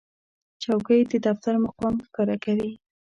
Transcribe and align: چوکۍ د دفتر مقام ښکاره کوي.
چوکۍ 0.63 1.01
د 1.11 1.13
دفتر 1.27 1.53
مقام 1.65 1.95
ښکاره 2.05 2.35
کوي. 2.43 2.71